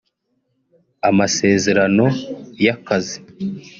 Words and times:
amasezerano 1.09 2.05
y’akazi 2.63 3.17